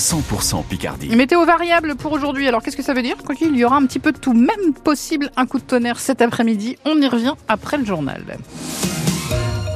100% 0.00 0.64
Picardie. 0.64 1.14
Météo 1.14 1.44
variable 1.44 1.94
pour 1.94 2.12
aujourd'hui. 2.12 2.48
Alors 2.48 2.62
qu'est-ce 2.62 2.76
que 2.76 2.82
ça 2.82 2.94
veut 2.94 3.02
dire? 3.02 3.16
Quoi 3.18 3.34
qu'il 3.34 3.54
y 3.54 3.64
aura 3.64 3.76
un 3.76 3.84
petit 3.84 3.98
peu 3.98 4.12
de 4.12 4.18
tout, 4.18 4.32
même 4.32 4.72
possible 4.82 5.30
un 5.36 5.46
coup 5.46 5.58
de 5.58 5.64
tonnerre 5.64 6.00
cet 6.00 6.22
après-midi. 6.22 6.76
On 6.86 7.00
y 7.00 7.06
revient 7.06 7.34
après 7.48 7.76
le 7.76 7.84
journal. 7.84 8.22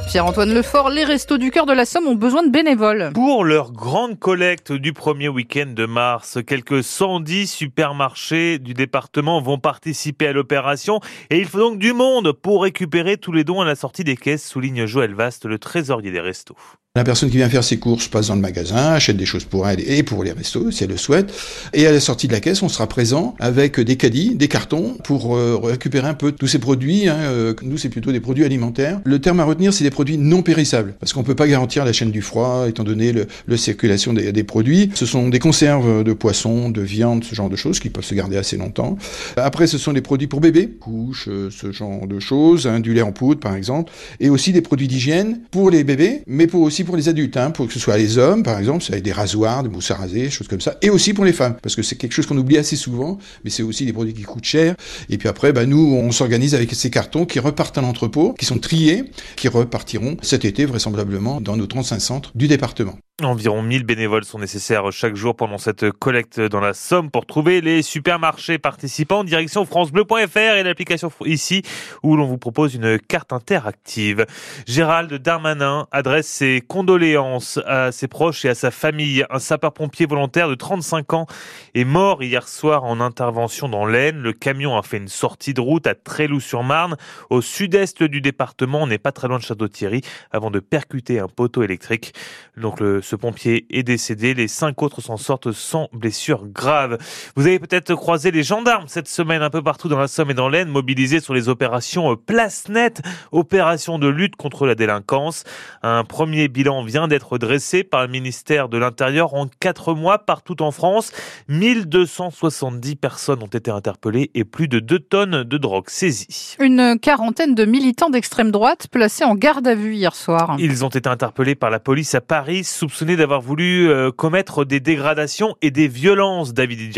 Pierre-Antoine 0.07 0.53
Lefort, 0.53 0.89
les 0.89 1.03
Restos 1.03 1.37
du 1.37 1.51
Cœur 1.51 1.65
de 1.65 1.73
la 1.73 1.85
Somme 1.85 2.07
ont 2.07 2.15
besoin 2.15 2.41
de 2.41 2.49
bénévoles. 2.49 3.11
Pour 3.13 3.43
leur 3.43 3.71
grande 3.71 4.17
collecte 4.17 4.71
du 4.71 4.93
premier 4.93 5.29
week-end 5.29 5.67
de 5.67 5.85
mars, 5.85 6.39
quelques 6.45 6.83
110 6.83 7.47
supermarchés 7.47 8.57
du 8.57 8.73
département 8.73 9.41
vont 9.41 9.59
participer 9.59 10.27
à 10.27 10.33
l'opération 10.33 11.01
et 11.29 11.37
il 11.37 11.45
faut 11.45 11.59
donc 11.59 11.77
du 11.77 11.93
monde 11.93 12.31
pour 12.31 12.63
récupérer 12.63 13.17
tous 13.17 13.31
les 13.31 13.43
dons 13.43 13.61
à 13.61 13.65
la 13.65 13.75
sortie 13.75 14.03
des 14.03 14.15
caisses, 14.15 14.47
souligne 14.47 14.85
Joël 14.85 15.13
Vaste, 15.13 15.45
le 15.45 15.59
trésorier 15.59 16.11
des 16.11 16.21
restos. 16.21 16.57
La 16.97 17.03
personne 17.03 17.29
qui 17.29 17.35
vient 17.35 17.49
faire 17.49 17.65
ses 17.65 17.75
courses 17.75 18.07
passe 18.07 18.27
dans 18.27 18.35
le 18.35 18.41
magasin, 18.41 18.93
achète 18.93 19.17
des 19.17 19.25
choses 19.25 19.43
pour 19.43 19.67
elle 19.67 19.81
et 19.81 20.01
pour 20.01 20.23
les 20.23 20.31
restos, 20.31 20.71
si 20.71 20.85
elle 20.85 20.91
le 20.91 20.95
souhaite. 20.95 21.29
Et 21.73 21.85
à 21.85 21.91
la 21.91 21.99
sortie 21.99 22.29
de 22.29 22.31
la 22.31 22.39
caisse, 22.39 22.63
on 22.63 22.69
sera 22.69 22.87
présent 22.87 23.35
avec 23.37 23.81
des 23.81 23.97
caddies, 23.97 24.33
des 24.33 24.47
cartons, 24.47 24.95
pour 25.03 25.35
euh, 25.35 25.59
récupérer 25.61 26.07
un 26.07 26.13
peu 26.13 26.31
tous 26.31 26.47
ces 26.47 26.57
produits. 26.57 27.09
Hein, 27.09 27.17
euh, 27.17 27.53
nous, 27.63 27.77
c'est 27.77 27.89
plutôt 27.89 28.13
des 28.13 28.21
produits 28.21 28.45
alimentaires. 28.45 29.01
Le 29.03 29.19
terme 29.19 29.41
à 29.41 29.43
retenir, 29.43 29.73
c'est 29.73 29.83
des 29.83 29.89
produits 29.89 30.17
non 30.17 30.41
périssables, 30.41 30.95
parce 30.97 31.11
qu'on 31.11 31.23
peut 31.23 31.35
pas 31.35 31.49
garantir 31.49 31.83
la 31.83 31.91
chaîne 31.91 32.11
du 32.11 32.21
froid, 32.21 32.63
étant 32.69 32.85
donné 32.85 33.11
le 33.11 33.57
circulation 33.57 34.13
des, 34.13 34.43
produits. 34.45 34.89
Ce 34.93 35.05
sont 35.05 35.27
des 35.27 35.39
conserves 35.39 36.01
de 36.01 36.13
poissons, 36.13 36.69
de 36.69 36.81
viande, 36.81 37.25
ce 37.25 37.35
genre 37.35 37.49
de 37.49 37.57
choses, 37.57 37.81
qui 37.81 37.89
peuvent 37.89 38.05
se 38.05 38.15
garder 38.15 38.37
assez 38.37 38.55
longtemps. 38.55 38.97
Après, 39.35 39.67
ce 39.67 39.77
sont 39.77 39.91
des 39.91 39.99
produits 39.99 40.27
pour 40.27 40.39
bébés, 40.39 40.69
couches, 40.79 41.27
euh, 41.27 41.49
ce 41.51 41.73
genre 41.73 42.07
de 42.07 42.21
choses, 42.21 42.67
du 42.81 42.93
lait 42.93 43.01
en 43.01 43.11
poudre, 43.11 43.41
par 43.41 43.55
exemple, 43.55 43.91
et 44.21 44.29
aussi 44.29 44.53
des 44.53 44.61
produits 44.61 44.87
d'hygiène 44.87 45.41
pour 45.51 45.69
les 45.69 45.83
bébés, 45.83 46.21
mais 46.25 46.47
pour 46.47 46.61
aussi 46.61 46.84
pour 46.85 46.95
les 46.95 47.09
adultes, 47.09 47.37
hein, 47.37 47.51
pour 47.51 47.67
que 47.67 47.73
ce 47.73 47.79
soit 47.79 47.97
les 47.97 48.17
hommes, 48.17 48.43
par 48.43 48.57
exemple, 48.57 48.83
c'est 48.83 48.93
avec 48.93 49.03
des 49.03 49.11
rasoirs, 49.11 49.63
des 49.63 49.69
mousses 49.69 49.91
à 49.91 49.97
choses 50.29 50.47
comme 50.47 50.61
ça, 50.61 50.77
et 50.81 50.89
aussi 50.89 51.13
pour 51.13 51.25
les 51.25 51.33
femmes, 51.33 51.55
parce 51.61 51.75
que 51.75 51.83
c'est 51.83 51.95
quelque 51.95 52.13
chose 52.13 52.25
qu'on 52.25 52.37
oublie 52.37 52.57
assez 52.57 52.75
souvent, 52.75 53.17
mais 53.43 53.49
c'est 53.49 53.63
aussi 53.63 53.85
des 53.85 53.93
produits 53.93 54.13
qui 54.13 54.23
coûtent 54.23 54.45
cher. 54.45 54.75
Et 55.09 55.17
puis 55.17 55.27
après, 55.27 55.51
bah, 55.51 55.65
nous, 55.65 55.95
on 55.95 56.11
s'organise 56.11 56.55
avec 56.55 56.73
ces 56.73 56.89
cartons 56.89 57.25
qui 57.25 57.39
repartent 57.39 57.77
à 57.77 57.81
l'entrepôt, 57.81 58.33
qui 58.37 58.45
sont 58.45 58.59
triés, 58.59 59.05
qui 59.35 59.47
repartiront 59.47 60.17
cet 60.21 60.45
été 60.45 60.65
vraisemblablement 60.65 61.41
dans 61.41 61.57
nos 61.57 61.67
35 61.67 61.99
centres 61.99 62.31
du 62.35 62.47
département. 62.47 62.97
Environ 63.23 63.61
1000 63.61 63.85
bénévoles 63.85 64.25
sont 64.25 64.39
nécessaires 64.39 64.91
chaque 64.91 65.15
jour 65.15 65.37
pendant 65.37 65.57
cette 65.57 65.89
collecte 65.89 66.41
dans 66.41 66.59
la 66.59 66.73
Somme 66.73 67.09
pour 67.09 67.25
trouver 67.25 67.61
les 67.61 67.81
supermarchés 67.81 68.57
participants. 68.57 69.23
Direction 69.23 69.65
francebleu.fr 69.65 70.37
et 70.37 70.63
l'application 70.63 71.09
ici 71.23 71.61
où 72.03 72.17
l'on 72.17 72.25
vous 72.25 72.37
propose 72.37 72.75
une 72.75 72.99
carte 72.99 73.31
interactive. 73.31 74.25
Gérald 74.67 75.13
Darmanin 75.13 75.87
adresse 75.93 76.27
ses 76.27 76.61
condoléances 76.67 77.57
à 77.65 77.93
ses 77.93 78.09
proches 78.09 78.43
et 78.43 78.49
à 78.49 78.53
sa 78.53 78.69
famille. 78.69 79.25
Un 79.29 79.39
sapeur-pompier 79.39 80.07
volontaire 80.07 80.49
de 80.49 80.55
35 80.55 81.13
ans 81.13 81.25
est 81.73 81.85
mort 81.85 82.21
hier 82.21 82.45
soir 82.49 82.83
en 82.83 82.99
intervention 82.99 83.69
dans 83.69 83.85
l'Aisne. 83.85 84.17
Le 84.17 84.33
camion 84.33 84.77
a 84.77 84.83
fait 84.83 84.97
une 84.97 85.07
sortie 85.07 85.53
de 85.53 85.61
route 85.61 85.87
à 85.87 85.95
Tréloux-sur-Marne 85.95 86.97
au 87.29 87.41
sud-est 87.41 88.03
du 88.03 88.19
département. 88.19 88.81
On 88.81 88.87
n'est 88.87 88.97
pas 88.97 89.13
très 89.13 89.29
loin 89.29 89.37
de 89.37 89.43
Château-Thierry 89.43 90.01
avant 90.31 90.51
de 90.51 90.59
percuter 90.59 91.19
un 91.19 91.29
poteau 91.29 91.63
électrique. 91.63 92.13
Donc 92.57 92.81
le 92.81 93.01
ce 93.05 93.15
pompier 93.15 93.67
est 93.69 93.83
décédé. 93.83 94.33
Les 94.33 94.47
cinq 94.47 94.81
autres 94.81 94.99
s'en 94.99 95.17
sortent 95.17 95.51
sans 95.51 95.89
blessures 95.93 96.47
graves. 96.47 96.97
Vous 97.35 97.45
avez 97.45 97.59
peut-être 97.59 97.93
croisé 97.93 98.31
les 98.31 98.41
gendarmes 98.41 98.87
cette 98.87 99.07
semaine 99.07 99.43
un 99.43 99.51
peu 99.51 99.61
partout 99.61 99.87
dans 99.87 99.99
la 99.99 100.07
Somme 100.07 100.31
et 100.31 100.33
dans 100.33 100.49
l'Aisne, 100.49 100.69
mobilisés 100.69 101.19
sur 101.19 101.35
les 101.35 101.47
opérations 101.47 102.15
Place 102.15 102.67
Net, 102.67 103.03
opération 103.31 103.99
de 103.99 104.07
lutte 104.07 104.35
contre 104.35 104.65
la 104.65 104.73
délinquance. 104.73 105.43
Un 105.83 106.03
premier 106.03 106.47
bilan 106.47 106.83
vient 106.83 107.07
d'être 107.07 107.37
dressé 107.37 107.83
par 107.83 108.01
le 108.01 108.07
ministère 108.07 108.69
de 108.69 108.79
l'Intérieur 108.79 109.35
en 109.35 109.47
quatre 109.59 109.93
mois 109.93 110.17
partout 110.17 110.63
en 110.63 110.71
France. 110.71 111.11
1270 111.47 112.95
personnes 112.95 113.43
ont 113.43 113.47
été 113.47 113.69
interpellées 113.69 114.31
et 114.33 114.45
plus 114.45 114.67
de 114.67 114.79
2 114.79 114.97
tonnes 114.97 115.43
de 115.43 115.57
drogue 115.59 115.89
saisies. 115.89 116.55
Une 116.59 116.97
quarantaine 116.99 117.53
de 117.53 117.65
militants 117.65 118.09
d'extrême 118.09 118.49
droite 118.49 118.87
placés 118.89 119.25
en 119.25 119.35
garde 119.35 119.67
à 119.67 119.75
vue 119.75 119.93
hier 119.93 120.15
soir. 120.15 120.55
Ils 120.57 120.83
ont 120.83 120.89
été 120.89 121.07
interpellés 121.07 121.53
par 121.53 121.69
la 121.69 121.79
police 121.79 122.15
à 122.15 122.21
Paris, 122.21 122.63
soupçonnés 122.63 122.94
d'avoir 123.03 123.41
voulu 123.41 123.89
euh, 123.89 124.11
commettre 124.11 124.63
des 124.63 124.79
dégradations 124.79 125.55
et 125.61 125.71
des 125.71 125.87
violences, 125.87 126.53
David. 126.53 126.93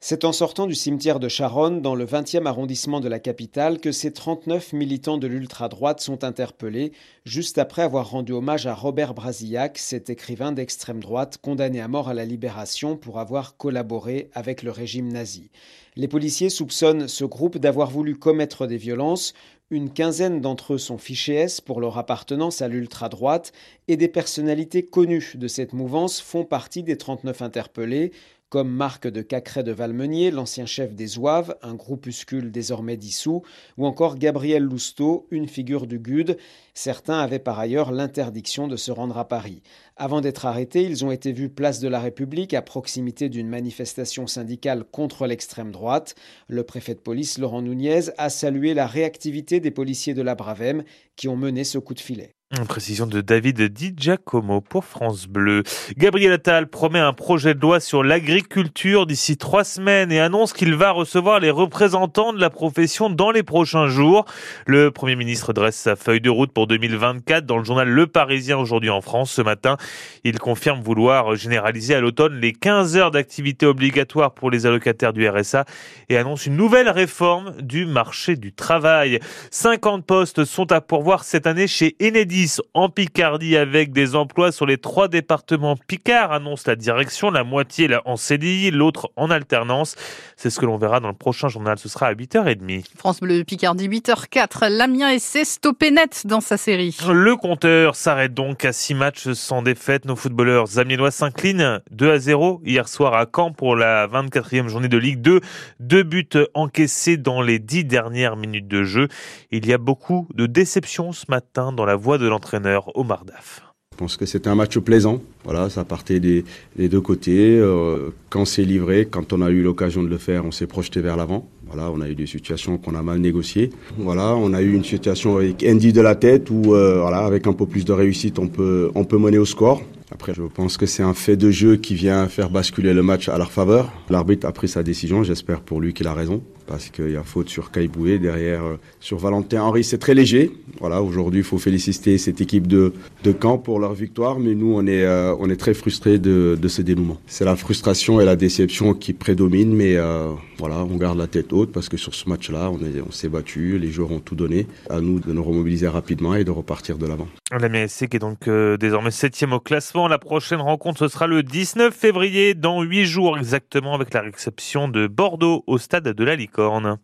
C'est 0.00 0.24
en 0.24 0.32
sortant 0.32 0.66
du 0.66 0.74
cimetière 0.74 1.20
de 1.20 1.28
Charonne, 1.28 1.80
dans 1.80 1.94
le 1.94 2.04
20e 2.04 2.46
arrondissement 2.46 3.00
de 3.00 3.08
la 3.08 3.18
capitale, 3.18 3.78
que 3.78 3.92
ces 3.92 4.12
39 4.12 4.72
militants 4.74 5.16
de 5.16 5.26
l'ultra-droite 5.26 6.00
sont 6.00 6.24
interpellés, 6.24 6.92
juste 7.24 7.56
après 7.56 7.82
avoir 7.82 8.10
rendu 8.10 8.32
hommage 8.32 8.66
à 8.66 8.74
Robert 8.74 9.14
Brasillac, 9.14 9.78
cet 9.78 10.10
écrivain 10.10 10.52
d'extrême 10.52 11.00
droite 11.00 11.38
condamné 11.38 11.80
à 11.80 11.88
mort 11.88 12.08
à 12.08 12.14
la 12.14 12.26
libération 12.26 12.96
pour 12.96 13.18
avoir 13.18 13.56
collaboré 13.56 14.28
avec 14.34 14.62
le 14.62 14.72
régime 14.72 15.10
nazi. 15.10 15.50
Les 15.96 16.08
policiers 16.08 16.50
soupçonnent 16.50 17.06
ce 17.06 17.24
groupe 17.24 17.56
d'avoir 17.56 17.88
voulu 17.88 18.16
commettre 18.16 18.66
des 18.66 18.76
violences. 18.76 19.32
Une 19.70 19.90
quinzaine 19.90 20.42
d'entre 20.42 20.74
eux 20.74 20.78
sont 20.78 20.98
fichés 20.98 21.34
S 21.34 21.60
pour 21.62 21.80
leur 21.80 21.96
appartenance 21.96 22.60
à 22.60 22.68
l'ultra-droite 22.68 23.52
et 23.88 23.96
des 23.96 24.08
personnalités 24.08 24.84
connues 24.84 25.32
de 25.36 25.48
cette 25.48 25.72
mouvance 25.72 26.20
font 26.20 26.44
partie 26.44 26.82
des 26.82 26.98
39 26.98 27.40
interpellés 27.40 28.12
comme 28.48 28.70
Marc 28.70 29.08
de 29.08 29.22
Cacré 29.22 29.62
de 29.62 29.72
Valmenier, 29.72 30.30
l'ancien 30.30 30.66
chef 30.66 30.94
des 30.94 31.06
Zouaves, 31.06 31.56
un 31.62 31.74
groupuscule 31.74 32.52
désormais 32.52 32.96
dissous, 32.96 33.42
ou 33.76 33.86
encore 33.86 34.16
Gabriel 34.16 34.62
Lousteau, 34.62 35.26
une 35.30 35.48
figure 35.48 35.86
du 35.86 35.98
GUD. 35.98 36.36
Certains 36.72 37.18
avaient 37.18 37.38
par 37.38 37.58
ailleurs 37.58 37.90
l'interdiction 37.90 38.68
de 38.68 38.76
se 38.76 38.92
rendre 38.92 39.18
à 39.18 39.26
Paris. 39.26 39.62
Avant 39.96 40.20
d'être 40.20 40.46
arrêtés, 40.46 40.84
ils 40.84 41.04
ont 41.04 41.10
été 41.10 41.32
vus 41.32 41.48
place 41.48 41.80
de 41.80 41.88
la 41.88 42.00
République 42.00 42.54
à 42.54 42.62
proximité 42.62 43.28
d'une 43.28 43.48
manifestation 43.48 44.26
syndicale 44.26 44.84
contre 44.84 45.26
l'extrême 45.26 45.72
droite. 45.72 46.14
Le 46.48 46.62
préfet 46.62 46.94
de 46.94 47.00
police, 47.00 47.38
Laurent 47.38 47.62
Nunez, 47.62 48.10
a 48.18 48.30
salué 48.30 48.74
la 48.74 48.86
réactivité 48.86 49.60
des 49.60 49.70
policiers 49.70 50.14
de 50.14 50.22
la 50.22 50.34
Bravem 50.34 50.84
qui 51.16 51.28
ont 51.28 51.36
mené 51.36 51.64
ce 51.64 51.78
coup 51.78 51.94
de 51.94 52.00
filet. 52.00 52.33
Une 52.50 52.66
précision 52.66 53.06
de 53.06 53.22
David 53.22 53.62
Di 53.62 53.94
Giacomo 53.96 54.60
pour 54.60 54.84
France 54.84 55.26
Bleu. 55.26 55.62
Gabriel 55.96 56.32
Attal 56.32 56.68
promet 56.68 56.98
un 56.98 57.14
projet 57.14 57.54
de 57.54 57.60
loi 57.60 57.80
sur 57.80 58.04
l'agriculture 58.04 59.06
d'ici 59.06 59.38
trois 59.38 59.64
semaines 59.64 60.12
et 60.12 60.20
annonce 60.20 60.52
qu'il 60.52 60.74
va 60.74 60.90
recevoir 60.90 61.40
les 61.40 61.50
représentants 61.50 62.34
de 62.34 62.40
la 62.40 62.50
profession 62.50 63.08
dans 63.08 63.30
les 63.30 63.42
prochains 63.42 63.88
jours. 63.88 64.26
Le 64.66 64.90
Premier 64.90 65.16
ministre 65.16 65.54
dresse 65.54 65.76
sa 65.76 65.96
feuille 65.96 66.20
de 66.20 66.28
route 66.28 66.52
pour 66.52 66.66
2024 66.66 67.46
dans 67.46 67.56
le 67.56 67.64
journal 67.64 67.88
Le 67.88 68.06
Parisien 68.06 68.58
aujourd'hui 68.58 68.90
en 68.90 69.00
France. 69.00 69.32
Ce 69.32 69.42
matin, 69.42 69.78
il 70.22 70.38
confirme 70.38 70.82
vouloir 70.82 71.34
généraliser 71.36 71.94
à 71.94 72.00
l'automne 72.00 72.38
les 72.38 72.52
15 72.52 72.98
heures 72.98 73.10
d'activité 73.10 73.64
obligatoire 73.64 74.34
pour 74.34 74.50
les 74.50 74.66
allocataires 74.66 75.14
du 75.14 75.26
RSA 75.26 75.64
et 76.10 76.18
annonce 76.18 76.44
une 76.44 76.56
nouvelle 76.56 76.90
réforme 76.90 77.54
du 77.62 77.86
marché 77.86 78.36
du 78.36 78.52
travail. 78.52 79.18
50 79.50 80.04
postes 80.04 80.44
sont 80.44 80.70
à 80.72 80.82
pourvoir 80.82 81.24
cette 81.24 81.46
année 81.46 81.66
chez 81.66 81.96
Enedis 82.02 82.33
en 82.74 82.88
Picardie 82.88 83.56
avec 83.56 83.92
des 83.92 84.14
emplois 84.14 84.50
sur 84.50 84.66
les 84.66 84.78
trois 84.78 85.08
départements 85.08 85.76
Picard, 85.76 86.32
annonce 86.32 86.66
la 86.66 86.76
direction, 86.76 87.30
la 87.30 87.44
moitié 87.44 87.88
en 88.04 88.16
CDI, 88.16 88.70
l'autre 88.70 89.10
en 89.16 89.30
alternance. 89.30 89.94
C'est 90.36 90.50
ce 90.50 90.58
que 90.58 90.66
l'on 90.66 90.76
verra 90.76 91.00
dans 91.00 91.08
le 91.08 91.14
prochain 91.14 91.48
journal, 91.48 91.78
ce 91.78 91.88
sera 91.88 92.06
à 92.06 92.14
8h30. 92.14 92.84
France 92.96 93.20
Bleu 93.20 93.44
Picardie 93.44 93.88
8h04, 93.88 94.68
Lamien 94.68 95.10
essaie 95.10 95.44
stoppé 95.44 95.90
net 95.90 96.26
dans 96.26 96.40
sa 96.40 96.56
série. 96.56 96.96
Le 97.08 97.36
compteur 97.36 97.94
s'arrête 97.94 98.34
donc 98.34 98.64
à 98.64 98.72
6 98.72 98.94
matchs 98.94 99.32
sans 99.32 99.62
défaite. 99.62 100.04
Nos 100.04 100.16
footballeurs 100.16 100.78
amiénois 100.78 101.10
s'inclinent 101.10 101.80
2 101.90 102.10
à 102.10 102.18
0 102.18 102.62
hier 102.64 102.88
soir 102.88 103.14
à 103.14 103.26
Caen 103.32 103.52
pour 103.52 103.76
la 103.76 104.08
24e 104.08 104.68
journée 104.68 104.88
de 104.88 104.98
Ligue 104.98 105.20
2. 105.20 105.40
Deux 105.80 106.02
buts 106.02 106.28
encaissés 106.54 107.16
dans 107.16 107.42
les 107.42 107.58
10 107.58 107.84
dernières 107.84 108.36
minutes 108.36 108.68
de 108.68 108.82
jeu. 108.82 109.08
Il 109.50 109.66
y 109.66 109.72
a 109.72 109.78
beaucoup 109.78 110.28
de 110.34 110.46
déceptions 110.46 111.12
ce 111.12 111.26
matin 111.28 111.72
dans 111.72 111.84
la 111.84 111.96
voie 111.96 112.18
de 112.18 112.23
l'entraîneur 112.26 112.96
Omar 112.96 113.24
Daf. 113.24 113.62
Je 113.94 113.98
pense 113.98 114.16
que 114.16 114.26
c'était 114.26 114.48
un 114.48 114.56
match 114.56 114.76
plaisant. 114.78 115.22
Voilà, 115.44 115.70
ça 115.70 115.84
partait 115.84 116.18
des, 116.18 116.44
des 116.74 116.88
deux 116.88 117.00
côtés. 117.00 117.56
Euh, 117.56 118.10
quand 118.28 118.44
c'est 118.44 118.64
livré, 118.64 119.06
quand 119.08 119.32
on 119.32 119.40
a 119.40 119.50
eu 119.50 119.62
l'occasion 119.62 120.02
de 120.02 120.08
le 120.08 120.18
faire, 120.18 120.44
on 120.44 120.50
s'est 120.50 120.66
projeté 120.66 121.00
vers 121.00 121.16
l'avant. 121.16 121.48
Voilà, 121.68 121.92
on 121.92 122.00
a 122.00 122.08
eu 122.08 122.16
des 122.16 122.26
situations 122.26 122.76
qu'on 122.76 122.96
a 122.96 123.02
mal 123.04 123.18
négociées. 123.18 123.70
Voilà, 123.96 124.34
on 124.34 124.52
a 124.52 124.62
eu 124.62 124.74
une 124.74 124.82
situation 124.82 125.36
avec 125.36 125.64
Andy 125.64 125.92
de 125.92 126.00
la 126.00 126.16
tête 126.16 126.50
où, 126.50 126.74
euh, 126.74 126.98
voilà, 127.02 127.18
avec 127.18 127.46
un 127.46 127.52
peu 127.52 127.66
plus 127.66 127.84
de 127.84 127.92
réussite, 127.92 128.40
on 128.40 128.48
peut, 128.48 128.90
on 128.96 129.04
peut 129.04 129.18
mener 129.18 129.38
au 129.38 129.44
score. 129.44 129.80
Après, 130.10 130.34
je 130.34 130.42
pense 130.42 130.76
que 130.76 130.86
c'est 130.86 131.04
un 131.04 131.14
fait 131.14 131.36
de 131.36 131.52
jeu 131.52 131.76
qui 131.76 131.94
vient 131.94 132.26
faire 132.26 132.50
basculer 132.50 132.94
le 132.94 133.02
match 133.04 133.28
à 133.28 133.38
leur 133.38 133.52
faveur. 133.52 133.92
L'arbitre 134.10 134.46
a 134.48 134.52
pris 134.52 134.66
sa 134.66 134.82
décision, 134.82 135.22
j'espère 135.22 135.60
pour 135.60 135.80
lui 135.80 135.94
qu'il 135.94 136.08
a 136.08 136.14
raison. 136.14 136.42
Parce 136.66 136.88
qu'il 136.88 137.10
y 137.10 137.16
a 137.16 137.22
faute 137.22 137.48
sur 137.48 137.70
Caiboué 137.70 138.18
derrière 138.18 138.64
euh, 138.64 138.76
sur 139.00 139.18
Valentin 139.18 139.62
Henry. 139.62 139.84
C'est 139.84 139.98
très 139.98 140.14
léger. 140.14 140.50
Voilà 140.80 141.02
aujourd'hui 141.02 141.40
il 141.40 141.44
faut 141.44 141.58
féliciter 141.58 142.18
cette 142.18 142.40
équipe 142.40 142.66
de, 142.66 142.92
de 143.22 143.34
Caen 143.40 143.58
pour 143.58 143.78
leur 143.78 143.94
victoire 143.94 144.38
mais 144.38 144.54
nous 144.54 144.74
on 144.74 144.86
est 144.86 145.04
euh, 145.04 145.34
on 145.38 145.48
est 145.50 145.56
très 145.56 145.74
frustrés 145.74 146.18
de, 146.18 146.58
de 146.60 146.68
ce 146.68 146.82
dénouement 146.82 147.18
c'est 147.26 147.44
la 147.44 147.56
frustration 147.56 148.20
et 148.20 148.24
la 148.24 148.36
déception 148.36 148.94
qui 148.94 149.12
prédominent 149.12 149.74
mais 149.74 149.96
euh, 149.96 150.30
voilà 150.58 150.78
on 150.78 150.96
garde 150.96 151.18
la 151.18 151.26
tête 151.26 151.52
haute 151.52 151.72
parce 151.72 151.88
que 151.88 151.96
sur 151.96 152.14
ce 152.14 152.28
match 152.28 152.50
là 152.50 152.70
on 152.70 152.78
est 152.78 153.00
on 153.06 153.12
s'est 153.12 153.28
battu 153.28 153.78
les 153.78 153.90
joueurs 153.90 154.12
ont 154.12 154.20
tout 154.20 154.34
donné. 154.34 154.66
À 154.90 155.00
nous 155.00 155.20
de 155.20 155.32
nous 155.32 155.44
remobiliser 155.44 155.88
rapidement 155.88 156.34
et 156.34 156.44
de 156.44 156.50
repartir 156.50 156.98
de 156.98 157.06
l'avant. 157.06 157.28
La 157.50 157.68
MSC 157.68 158.08
qui 158.08 158.16
est 158.16 158.20
donc 158.20 158.48
désormais 158.78 159.10
septième 159.10 159.52
au 159.52 159.60
classement. 159.60 160.08
La 160.08 160.18
prochaine 160.18 160.60
rencontre 160.60 161.00
ce 161.00 161.08
sera 161.08 161.26
le 161.26 161.42
19 161.42 161.94
février 161.94 162.54
dans 162.54 162.82
huit 162.82 163.06
jours 163.06 163.38
exactement 163.38 163.94
avec 163.94 164.12
la 164.12 164.22
réception 164.22 164.88
de 164.88 165.06
Bordeaux 165.06 165.64
au 165.66 165.78
stade 165.78 166.08
de 166.08 166.24
la 166.24 166.36
Licorne 166.54 167.00